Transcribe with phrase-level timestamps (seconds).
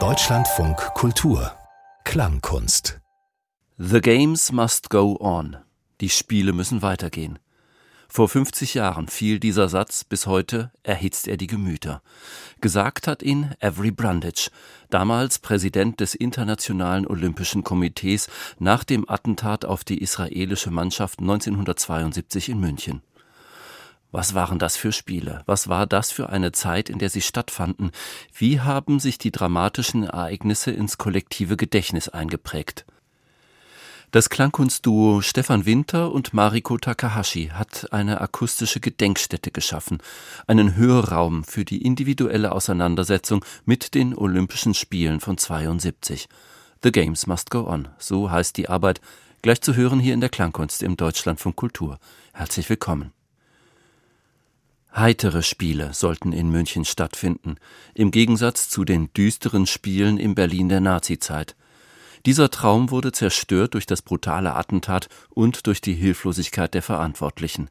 [0.00, 1.52] Deutschlandfunk Kultur
[2.04, 3.02] Klangkunst
[3.76, 5.58] The games must go on.
[6.00, 7.38] Die Spiele müssen weitergehen.
[8.08, 12.00] Vor 50 Jahren fiel dieser Satz, bis heute erhitzt er die Gemüter.
[12.62, 14.48] Gesagt hat ihn Avery Brundage,
[14.88, 22.58] damals Präsident des Internationalen Olympischen Komitees nach dem Attentat auf die israelische Mannschaft 1972 in
[22.58, 23.02] München.
[24.12, 25.42] Was waren das für Spiele?
[25.46, 27.90] Was war das für eine Zeit, in der sie stattfanden?
[28.34, 32.84] Wie haben sich die dramatischen Ereignisse ins kollektive Gedächtnis eingeprägt?
[34.10, 40.02] Das Klangkunstduo Stefan Winter und Mariko Takahashi hat eine akustische Gedenkstätte geschaffen,
[40.46, 46.28] einen Hörraum für die individuelle Auseinandersetzung mit den Olympischen Spielen von 72.
[46.82, 49.00] The Games Must Go On, so heißt die Arbeit,
[49.40, 51.98] gleich zu hören hier in der Klangkunst im Deutschlandfunk Kultur.
[52.34, 53.12] Herzlich willkommen.
[54.94, 57.56] Heitere Spiele sollten in München stattfinden,
[57.94, 61.56] im Gegensatz zu den düsteren Spielen im Berlin der Nazizeit.
[62.26, 67.70] Dieser Traum wurde zerstört durch das brutale Attentat und durch die Hilflosigkeit der Verantwortlichen.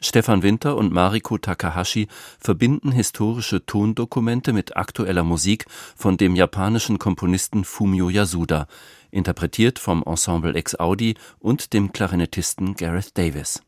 [0.00, 2.08] Stefan Winter und Mariko Takahashi
[2.38, 8.66] verbinden historische Tondokumente mit aktueller Musik von dem japanischen Komponisten Fumio Yasuda,
[9.10, 13.62] interpretiert vom Ensemble Ex Audi und dem Klarinettisten Gareth Davis.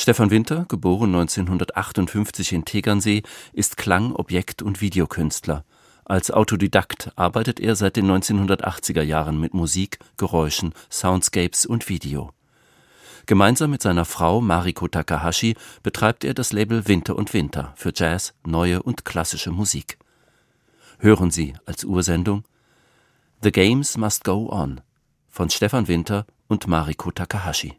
[0.00, 5.64] Stefan Winter, geboren 1958 in Tegernsee, ist Klang-, Objekt- und Videokünstler.
[6.04, 12.30] Als Autodidakt arbeitet er seit den 1980er Jahren mit Musik, Geräuschen, Soundscapes und Video.
[13.26, 18.34] Gemeinsam mit seiner Frau Mariko Takahashi betreibt er das Label Winter und Winter für Jazz,
[18.46, 19.98] neue und klassische Musik.
[21.00, 22.44] Hören Sie als Ursendung
[23.42, 24.80] The Games Must Go On
[25.28, 27.74] von Stefan Winter und Mariko Takahashi.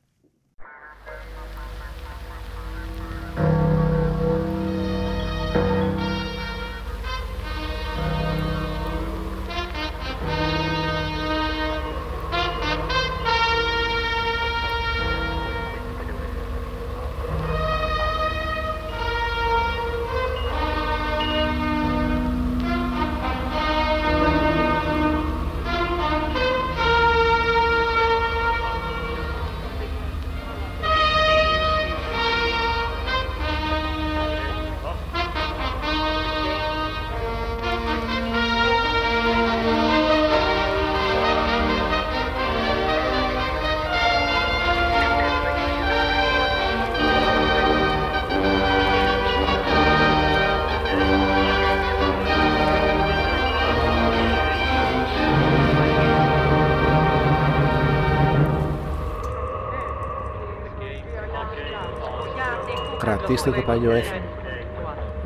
[63.49, 64.25] Κρατήστε το παλιό έθιμο.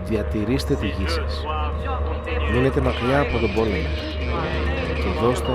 [0.03, 1.43] Διατηρήστε τη γη σας.
[2.53, 3.87] Μείνετε μακριά από τον πόλεμο.
[4.95, 5.51] Και δώστε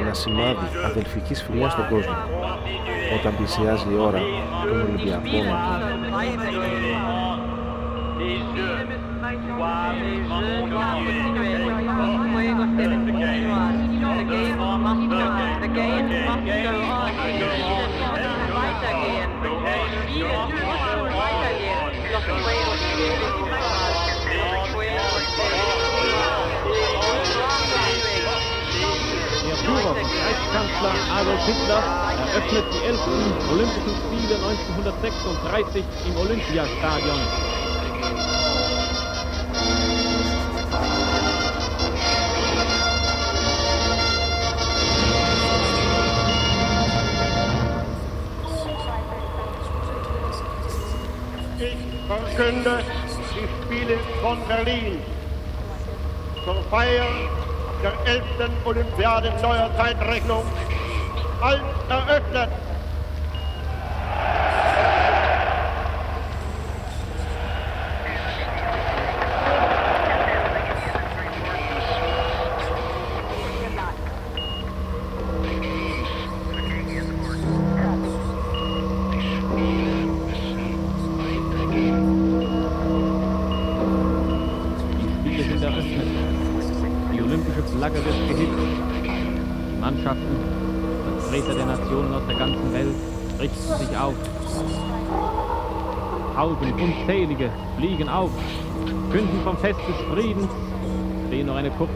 [0.00, 2.16] ένα σημάδι αδελφικής φιλιάς στον κόσμο.
[3.18, 4.20] Όταν πλησιάζει η ώρα
[4.68, 5.46] των Ολυμπιακών
[20.14, 20.81] Der Führer,
[30.22, 31.82] Reichskanzler Adolf Hitler,
[32.32, 33.00] eröffnet die 11.
[33.50, 37.20] Olympischen Spiele 1936 im Olympiastadion.
[52.34, 52.82] Verkünde
[53.34, 54.98] die Spiele von Berlin
[56.44, 57.06] zur Feier
[57.82, 58.22] der 11.
[58.64, 60.44] Olympiade neuer Zeitrechnung
[61.40, 62.48] als eröffnet.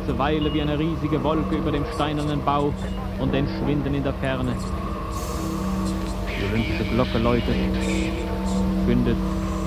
[0.06, 2.72] Schwarze Weile wie eine riesige Wolke über dem steinernen Bau
[3.18, 4.54] und entschwinden in der Ferne.
[6.28, 7.56] Die olympische Glocke läutet,
[8.86, 9.16] kündet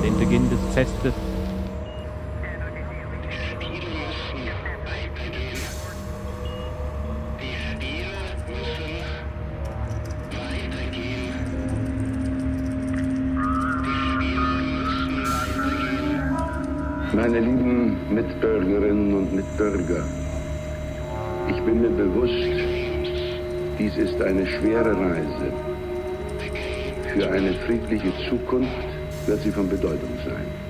[0.02, 1.14] den Beginn des Festes
[17.14, 20.19] meine lieben Mitbürgerinnen und Mitbürger
[21.50, 22.34] ich bin mir bewusst,
[23.80, 25.54] dies ist eine schwere Reise.
[27.14, 28.70] Für eine friedliche Zukunft
[29.26, 30.69] wird sie von Bedeutung sein.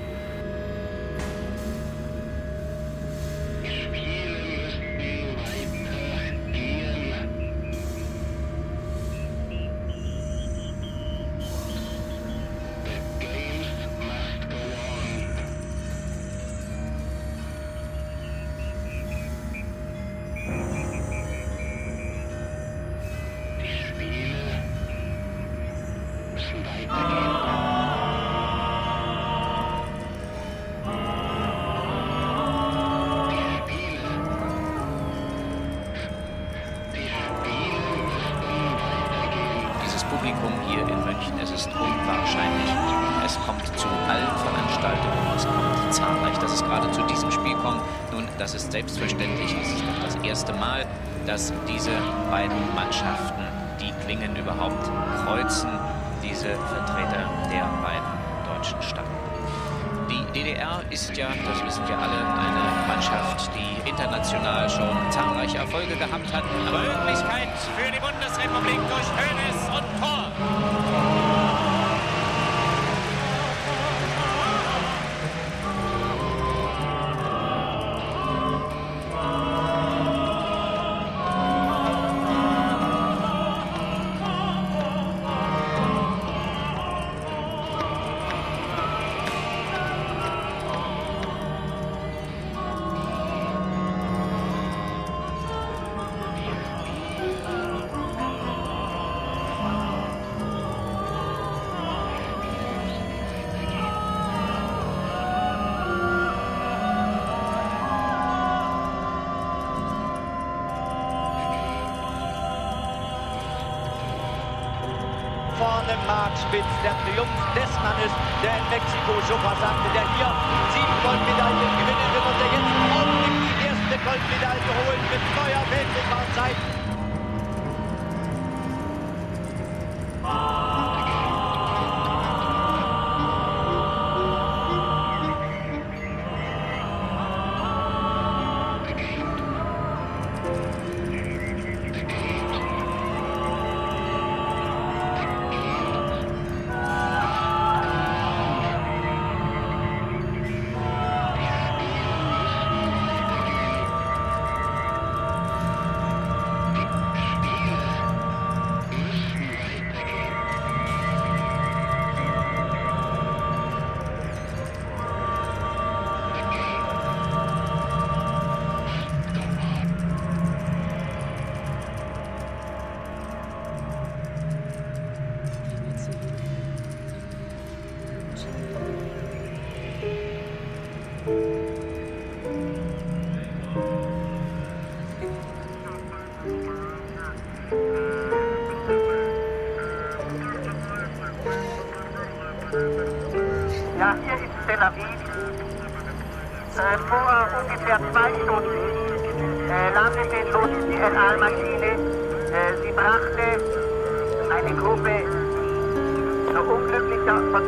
[116.50, 118.10] Spitz, der Triumph des Mannes,
[118.42, 120.30] der in Mexiko schon sagte, der hier
[120.74, 125.22] sieben Goldmedaillen gewinnen wird und der jetzt auch die erste Goldmedaille holen mit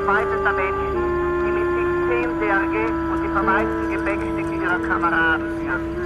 [0.02, 1.02] verzweifelter Menschen,
[1.44, 2.30] die mit sich System
[3.12, 6.01] und die vermeintlichen Bäckstücke ihrer Kameraden irren.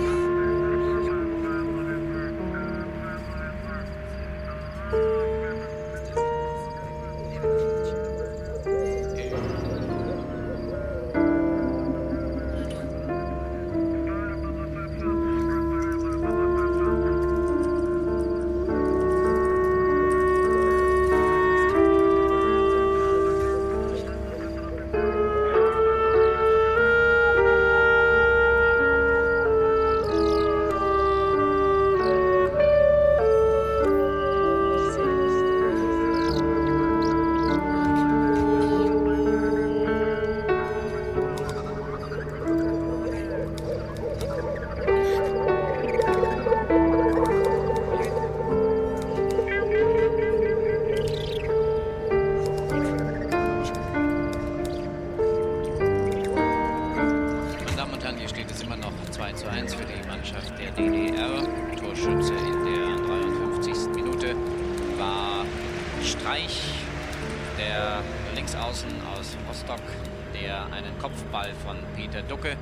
[70.33, 72.57] Der einen Kopfball von Peter Ducke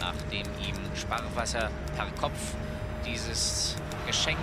[0.00, 2.54] nachdem ihm Sparwasser per Kopf
[3.04, 3.76] dieses
[4.06, 4.38] Geschenk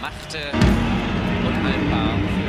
[0.00, 0.38] machte,
[1.44, 2.47] unhaltbar für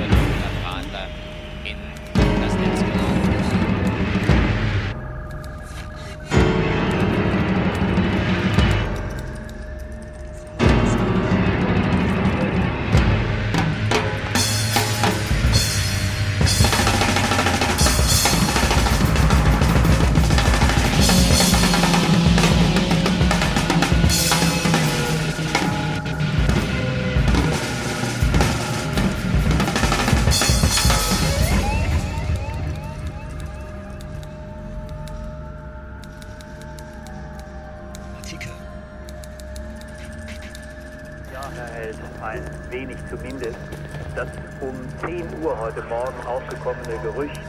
[46.69, 47.41] aufgekommene Gerücht,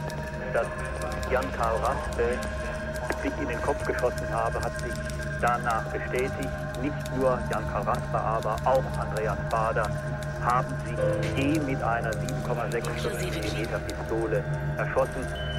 [0.53, 0.67] dass
[1.31, 2.37] Jan-Karl Raspe
[3.23, 4.93] sich in den Kopf geschossen habe, hat sich
[5.39, 6.49] danach bestätigt.
[6.81, 9.89] Nicht nur Jan-Karl Raspe, aber auch Andreas Bader
[10.43, 14.43] haben sich je mit einer 7,6 mm Pistole
[14.77, 15.50] erschossen.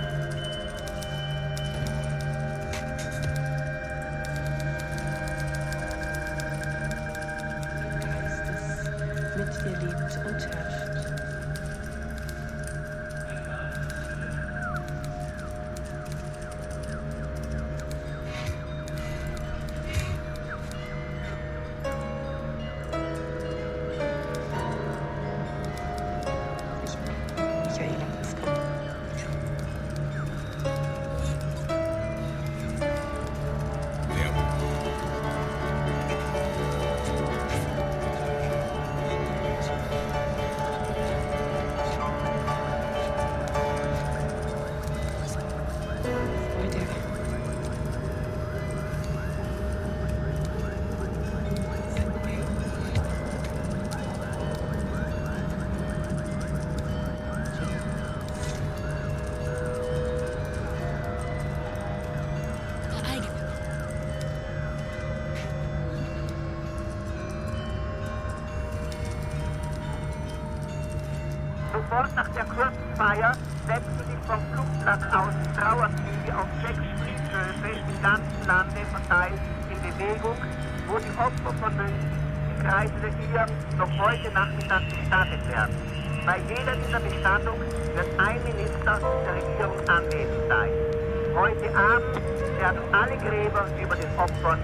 [91.63, 92.17] Heute Abend
[92.59, 94.59] werden alle Gräber über den Opfern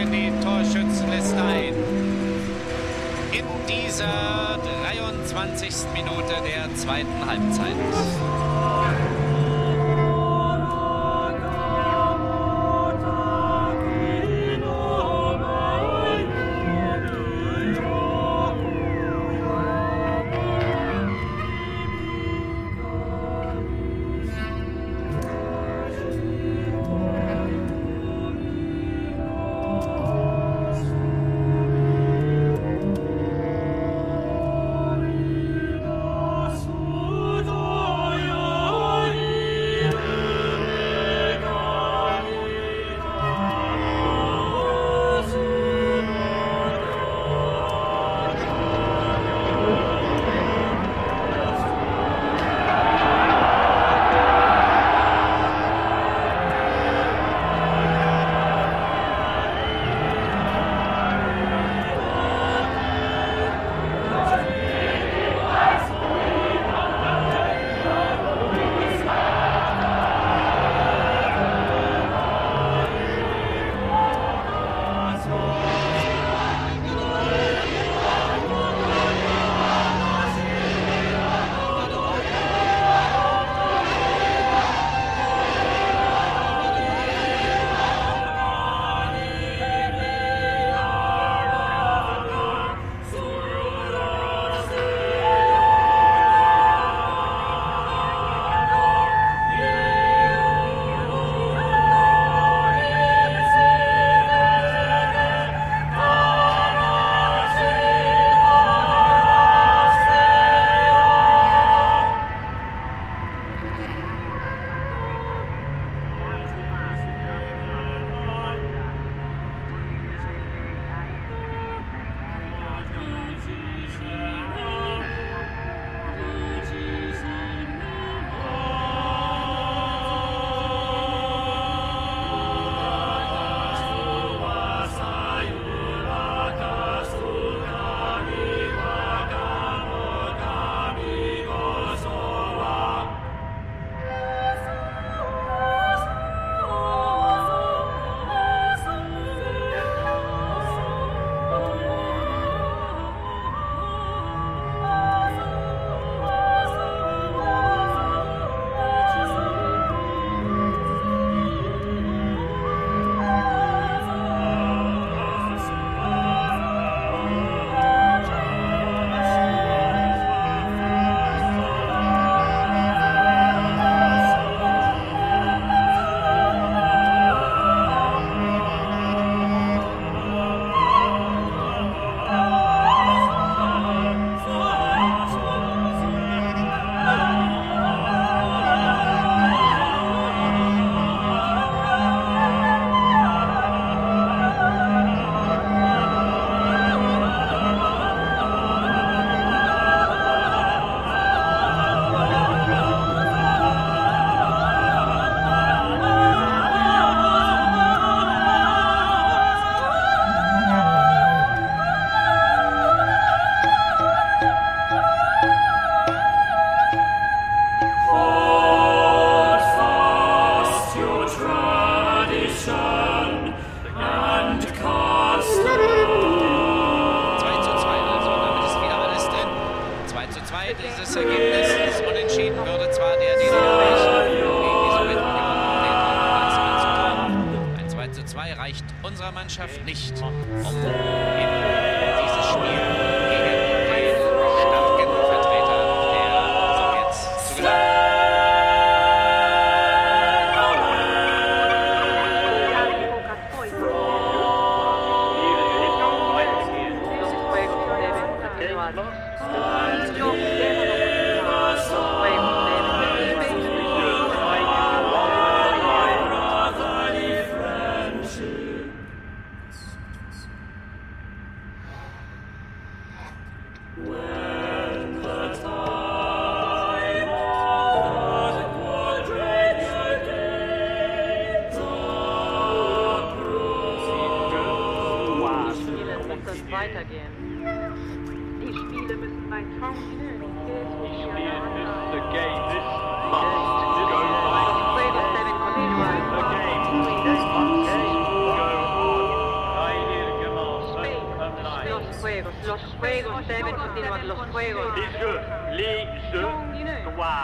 [0.00, 1.74] in die Torschützenliste ein.
[3.32, 5.68] In dieser 23.
[5.92, 8.69] Minute der zweiten Halbzeit.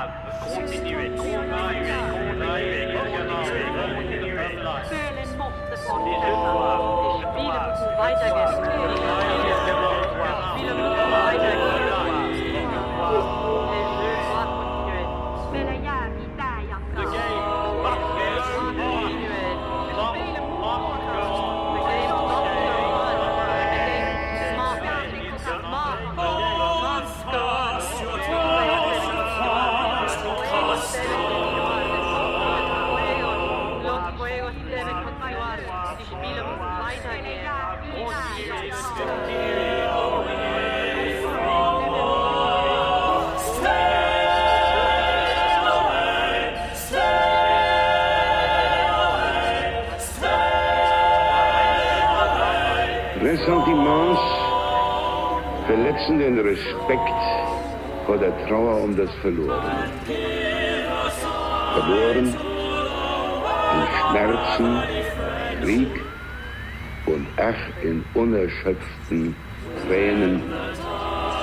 [0.07, 2.61] Doivent continuer, continuer, continuer,
[3.07, 4.47] continuer, continuer.
[4.87, 6.05] Spielen musste fortsetzen.
[6.05, 9.56] Die Spiele müssen weitergehen.
[56.07, 57.14] Verletzen den Respekt
[58.07, 59.90] vor der Trauer um das Verlorene.
[61.75, 62.35] Verloren
[63.75, 64.83] in Schmerzen,
[65.62, 66.03] Krieg
[67.07, 69.35] und ach in unerschöpften
[69.87, 70.42] Tränen.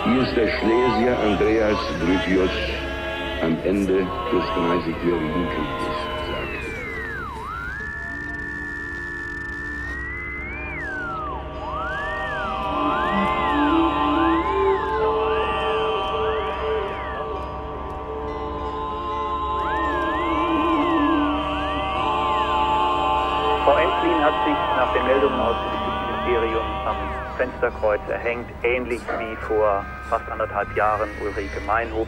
[0.05, 2.51] Hier ist der Schlesier Andreas Grypius
[3.41, 3.99] am Ende
[4.31, 5.92] des Dreißigjährigen Krieges,
[27.53, 32.07] Fensterkreuz erhängt, ähnlich wie vor fast anderthalb Jahren Ulrike Meinhof.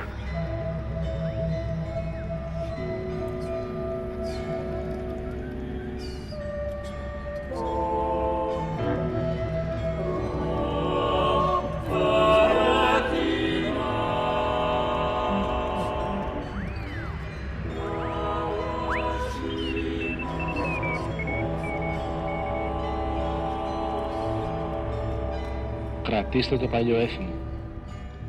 [26.36, 27.34] Κρατήστε το παλιό έθιμο.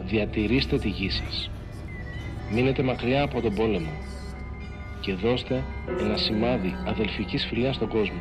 [0.05, 1.51] Διατηρήστε τη γη σας.
[2.53, 3.91] Μείνετε μακριά από τον πόλεμο.
[5.01, 5.65] Και δώστε
[6.01, 8.21] ένα σημάδι αδελφικής φιλιάς στον κόσμο.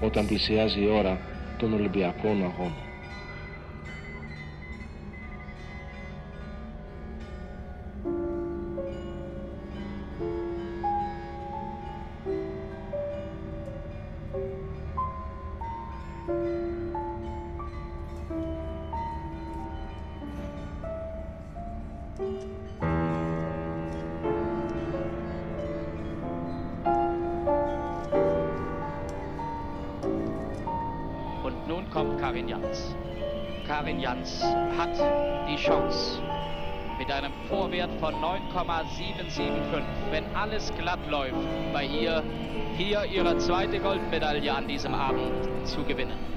[0.00, 1.20] Όταν πλησιάζει η ώρα
[1.58, 2.83] των Ολυμπιακών Αγώνων.
[40.44, 41.34] Alles glatt läuft,
[41.72, 42.22] bei ihr
[42.76, 45.32] hier ihre zweite Goldmedaille an diesem Abend
[45.66, 46.33] zu gewinnen.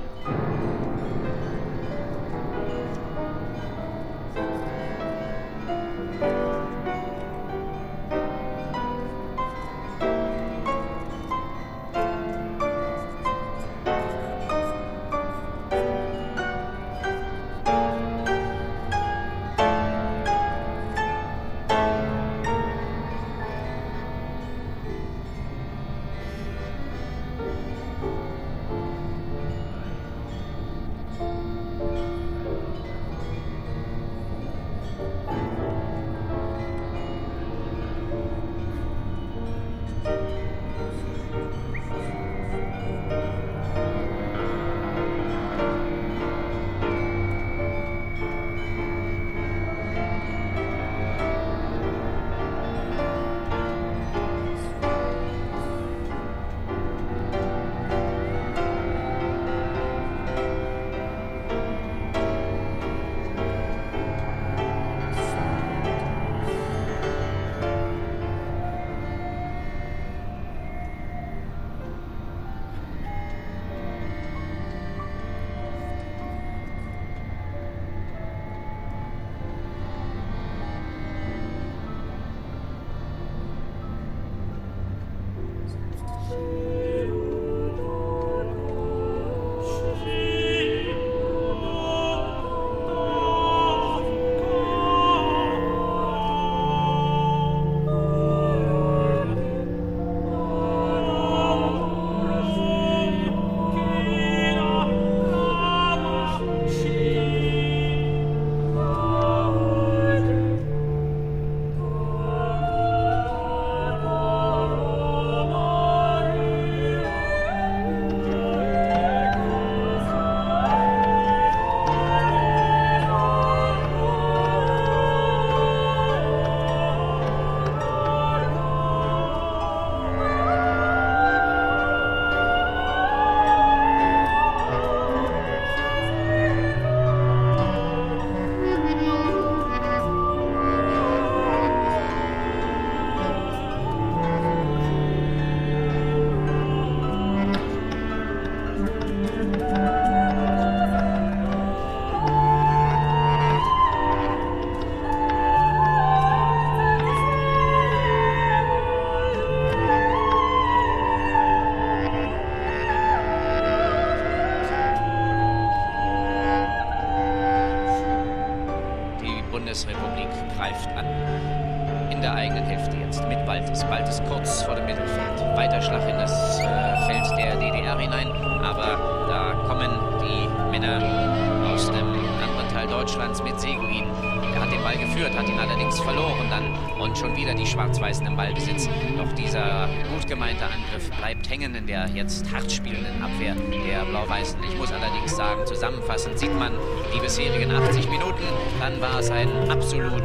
[192.52, 194.60] Hart spielenden Abwehr der Blau-Weißen.
[194.64, 196.74] Ich muss allerdings sagen, zusammenfassend sieht man
[197.14, 198.44] die bisherigen 80 Minuten,
[198.80, 200.17] dann war es ein absolut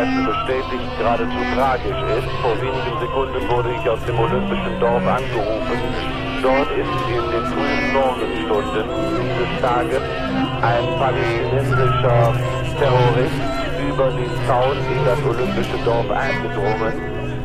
[0.00, 2.28] Einzelheiten bestätigt, geradezu tragisch ist.
[2.42, 5.78] Vor wenigen Sekunden wurde ich aus dem Olympischen Dorf angerufen.
[6.42, 8.88] Dort ist in den frühen Morgenstunden
[9.20, 10.02] dieses Tages
[10.62, 12.32] ein palästinensischer
[12.78, 13.40] Terrorist
[13.88, 16.92] über den Zaun in das Olympische Dorf eingedrungen,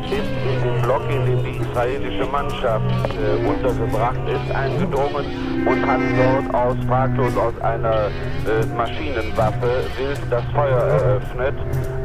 [0.06, 6.00] ist in den Block, in dem die israelische Mannschaft äh, untergebracht ist, eingedrungen und hat
[6.16, 8.06] dort aus fraglos aus einer
[8.46, 11.54] äh, Maschinenwaffe wild das Feuer eröffnet.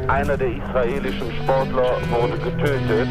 [0.08, 3.08] Einer der israelischen Sportler wurde getötet.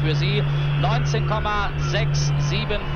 [0.00, 0.42] Für sie.
[0.80, 2.89] 19,675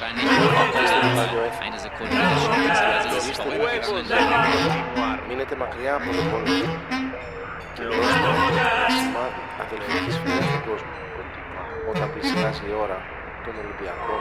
[0.00, 2.16] wahrscheinlich eine Sekunde
[5.28, 6.44] Μείνετε μακριά από τον πόνο
[7.74, 8.28] και δώστε
[9.00, 10.92] σημάδι αδελφικής φιλίας στον κόσμο
[11.90, 12.98] όταν πλησιάζει η ώρα
[13.44, 14.20] των Ολυμπιακών.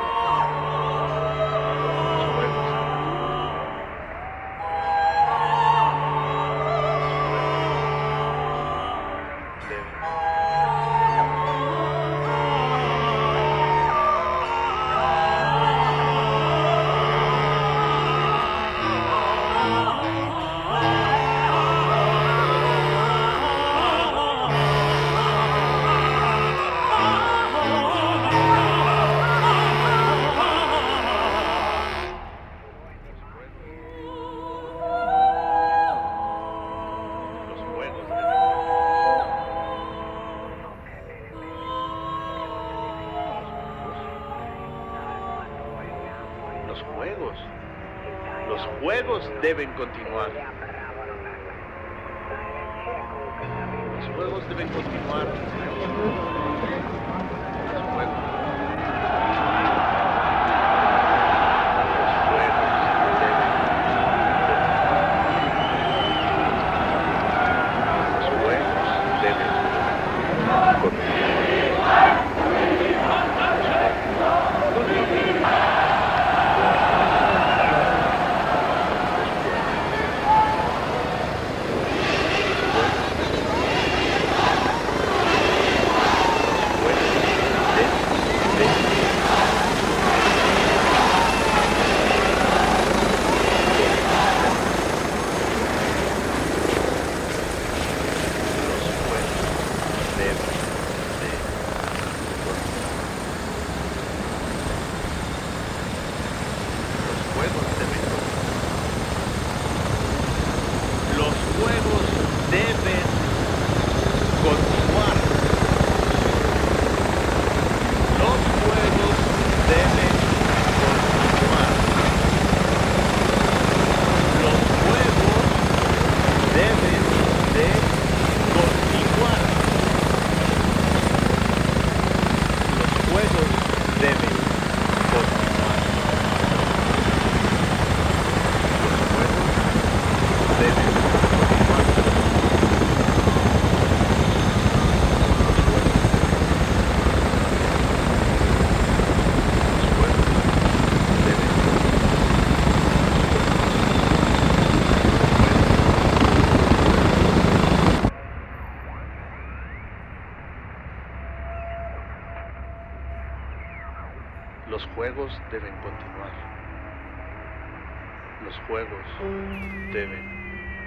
[169.92, 170.22] Deben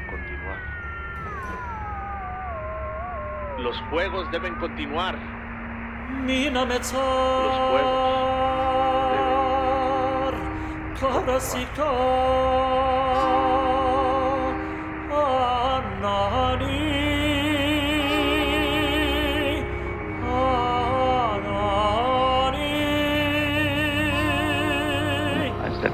[0.09, 0.59] continuar.
[3.59, 5.16] Los juegos deben continuar.
[6.24, 8.12] Los juegos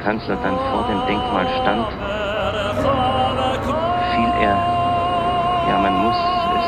[0.09, 2.08] Kanzler dann vor dem Denkmal stand,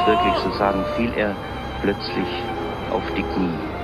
[0.07, 1.39] wirklich so sagen, fiel er
[1.81, 2.29] plötzlich
[2.91, 3.80] auf die Knie.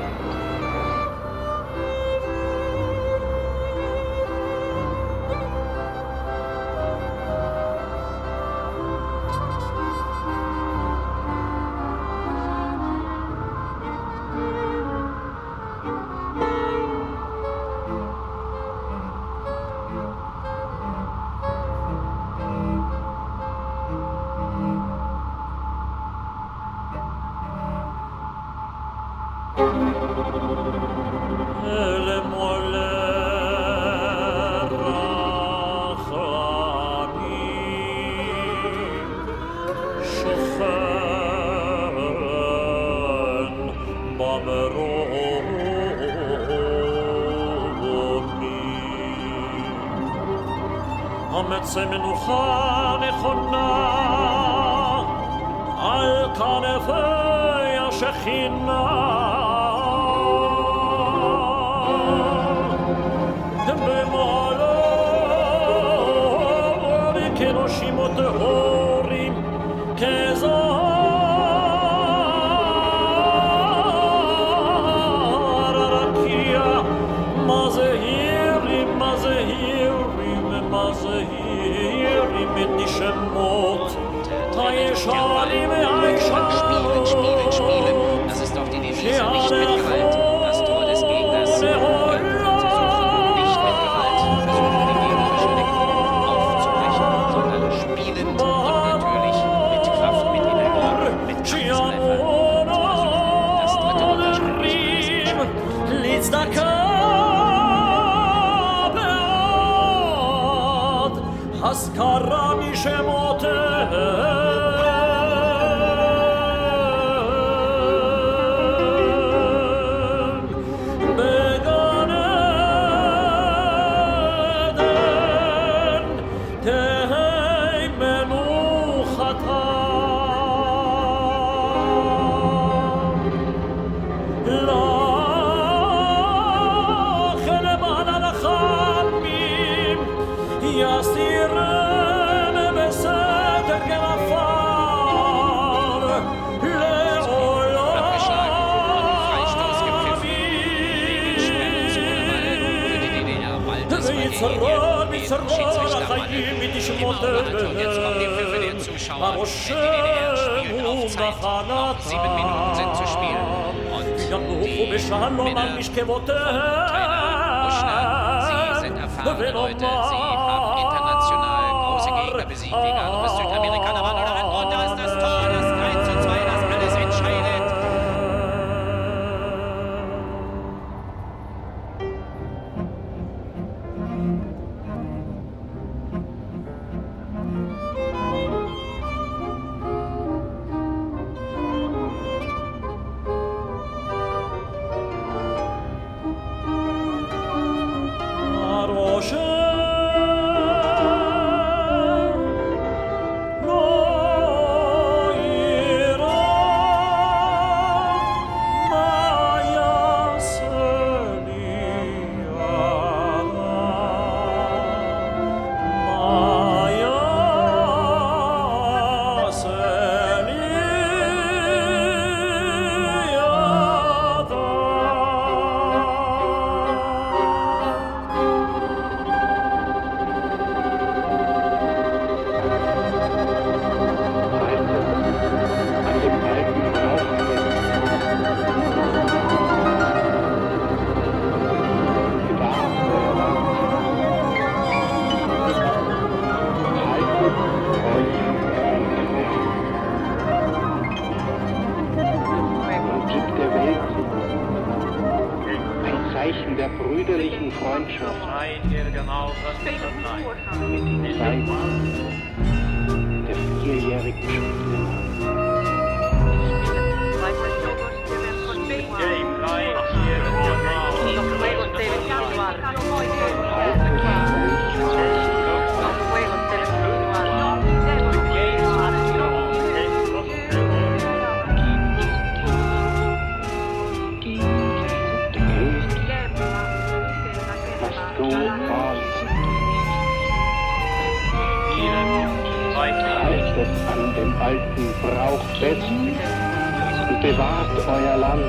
[295.79, 298.65] schätzt und bewahrt euer Land.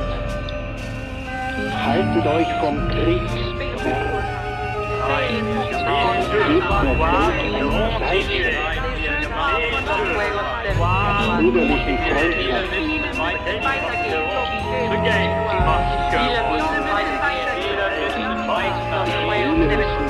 [1.85, 3.47] Haltet euch vom Kriegsfern.
[11.37, 12.67] Brüderlichen Freundschaft.
[19.47, 20.06] Viele müssen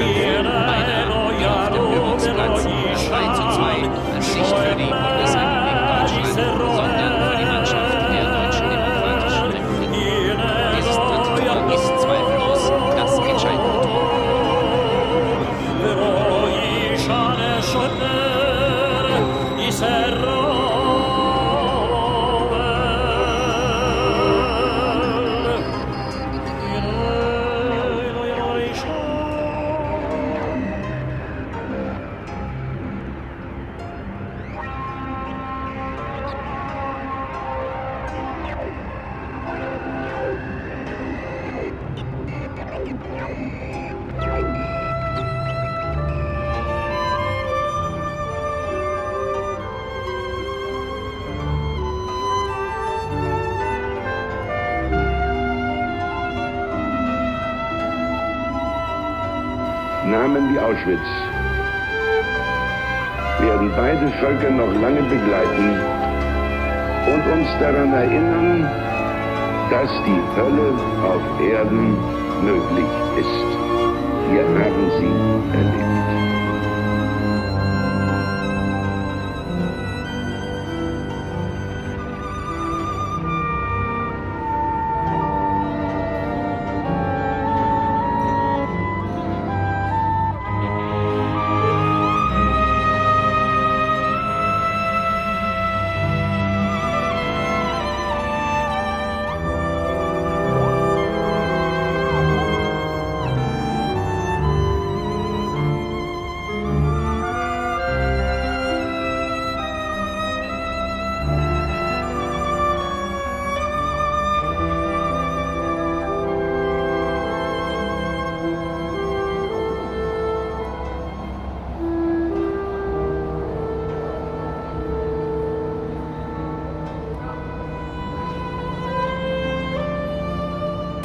[0.00, 0.99] Vienna
[60.80, 60.98] Auschwitz
[63.40, 65.78] werden beide Völker noch lange begleiten
[67.12, 68.68] und uns daran erinnern,
[69.70, 70.72] dass die Hölle
[71.04, 71.96] auf Erden
[72.42, 74.32] möglich ist.
[74.32, 76.39] Wir haben sie erlebt.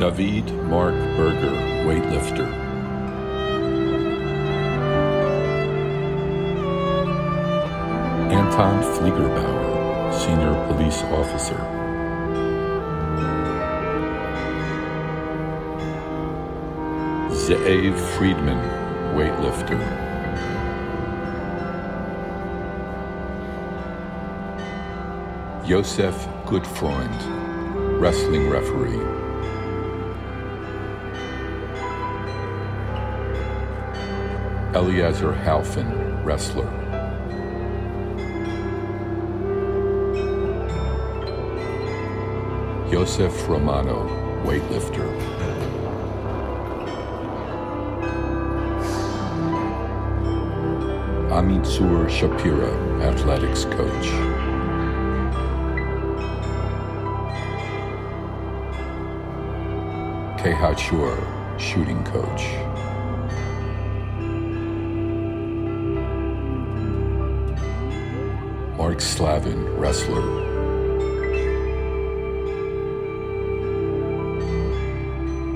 [0.05, 2.45] David Mark Berger, weightlifter.
[8.31, 11.57] Anton Fliegerbauer, senior police officer.
[17.31, 18.61] Zeev Friedman,
[19.15, 19.81] weightlifter.
[25.65, 29.24] Josef Goodfreund, wrestling referee.
[34.75, 35.87] Eliezer Halfin,
[36.25, 36.67] wrestler.
[42.91, 44.05] Josef Romano,
[44.43, 45.07] weightlifter.
[51.31, 54.09] Amitsur Shapira, athletics coach.
[60.37, 61.17] Kehachur,
[61.57, 62.64] shooting coach.
[68.87, 70.21] Mark Slavin, wrestler.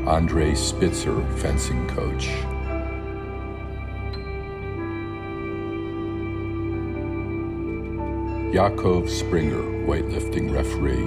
[0.10, 2.30] Andre Spitzer, fencing coach.
[8.52, 11.06] Yakov Springer, weightlifting referee.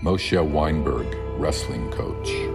[0.00, 2.49] Moshe Weinberg, wrestling coach.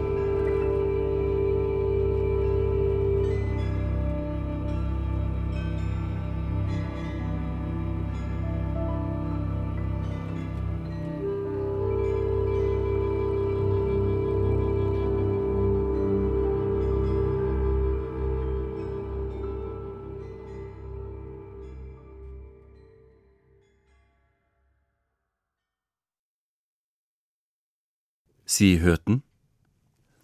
[28.58, 29.22] Sie hörten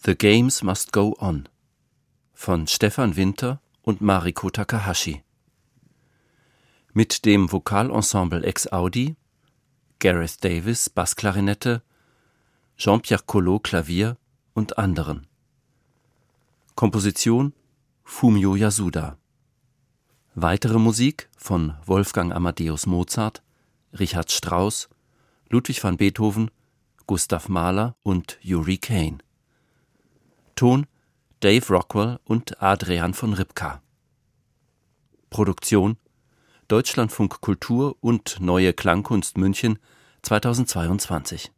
[0.06, 1.50] The Games Must Go On
[2.34, 5.22] von Stefan Winter und Mariko Takahashi.
[6.94, 9.18] Mit dem Vokalensemble Ex Audi,
[10.00, 11.82] Gareth Davis Bassklarinette,
[12.78, 14.16] Jean-Pierre Collot Klavier
[14.54, 15.28] und anderen.
[16.76, 17.52] Komposition
[18.06, 19.18] Fumio Yasuda.
[20.36, 23.44] Weitere Musik von Wolfgang Amadeus Mozart,
[23.92, 24.88] Richard Strauss,
[25.50, 26.50] Ludwig van Beethoven,
[27.12, 29.18] Gustav Mahler und Yuri Kane.
[30.56, 30.88] Ton
[31.42, 33.82] Dave Rockwell und Adrian von Ripka.
[35.30, 35.98] Produktion
[36.70, 39.78] Deutschlandfunk Kultur und Neue Klangkunst München
[40.22, 41.52] 2022